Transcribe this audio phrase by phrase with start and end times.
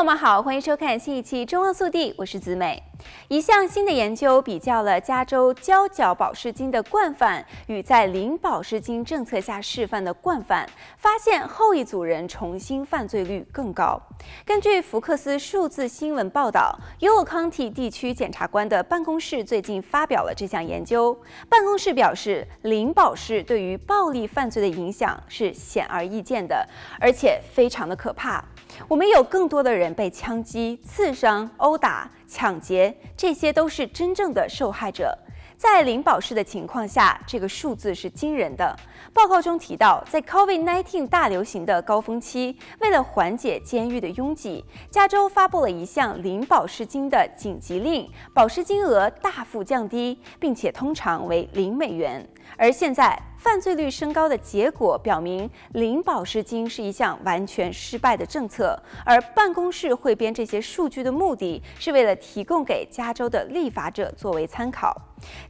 [0.00, 2.82] 朋友们好，欢迎收看新一期《中澳速递》，我是子美。
[3.28, 10.66] 一项新的研究比较了加州交缴保释金的惯犯与在零保释金政策下释放的惯犯，
[10.96, 14.00] 发现后一组人重新犯罪率更高。
[14.44, 21.18] 根据福克斯数字新闻报道，Yolo County 地区检察官的办公室最近发表了这项研究。
[21.48, 26.66] 办公室表示，零保释对于暴力犯罪的影响是显而易见的，
[26.98, 28.42] 而且非常的可怕。
[28.88, 35.16] 我们有更多的人被枪击、刺伤、殴打、抢劫，这些都是真正的受害者。
[35.56, 38.74] 在零保释的情况下，这个数字是惊人的。
[39.12, 52.26] 报告中提到，在 COVID-19 大流行的高峰期，为了缓解监狱的拥挤，加州发布了一项零保释金的紧急令，保释金额大幅降低，并且通常为零美元。
[52.56, 58.78] 而现在，犯罪率升高的结果表明，零保释金是一项完全失败的政策。
[59.02, 64.94] 而办公室汇编这些数据的目的是为了提供给加州的立法者作为参考。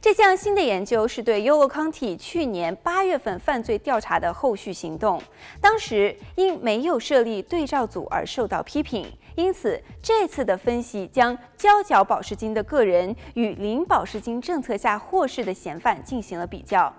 [0.01, 5.21] 这项新的研究是对 Yolo County 去年八月份犯罪调查的后续行动，
[5.59, 9.05] 当时因没有设立对照组而受到批评。
[9.35, 16.93] 因此，这次的分析将交缴保释金的个人与零保释金政策下获释的嫌犯进行了比较。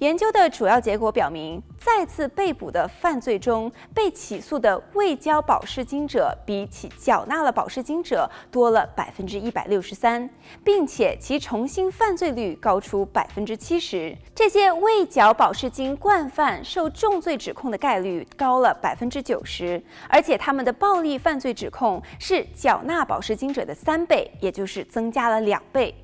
[0.00, 10.28] 研究的主要结果表明，再次被捕的犯罪中，被起诉的未交保释金者比起缴纳了保释金者多了百分之一百六十三，
[10.62, 14.16] 并且其重新犯罪率高出百分之七十。
[14.34, 22.02] 这些未缴保释金惯犯受重罪指控的概率高了百分之九十，而且他们的暴力犯罪指控。
[22.18, 25.94] 是缴纳保释金者的三倍，也就是增加了两倍。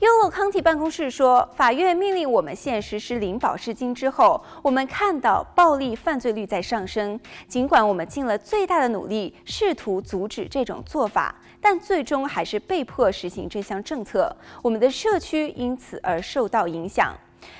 [0.00, 7.18] Yolo 康蒂办公室说，法院命令我们现实施零保释金之后，我们看到暴力犯罪率在上升。
[7.46, 14.36] 尽管我们尽了最大的努力，试图阻止这种做法，但最终还是被迫实行这项政策。
[14.62, 17.14] 我们的社区因此而受到影响。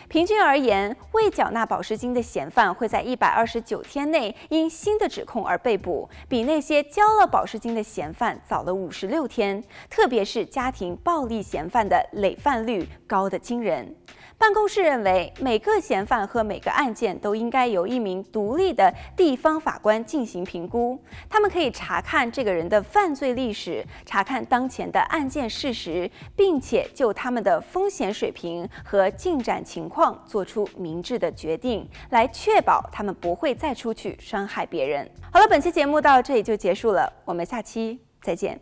[0.08, 9.62] 平均而言，未缴纳保释金的嫌犯会在一百二十九天内因新的指控而被捕，比那些交了保释金的嫌犯早了五十六天。
[9.88, 13.94] 特别是家庭暴力嫌犯的累犯率高得惊人。
[14.38, 20.96] 办公室认为，每个嫌犯和每个案件都应该由一名独立的地方法官进行评估。
[21.28, 35.10] 他们可以查看这个人的犯罪历史，查看当前的案件事实，并且就他们的风险水平和进展情况做出明智的决定，来确保他们不会再出去伤害别人。
[35.32, 38.58] 好了，本期节目到这里就结束了，我们下期再见。